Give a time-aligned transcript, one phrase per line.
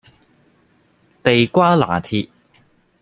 [1.21, 2.27] 地瓜拿鐵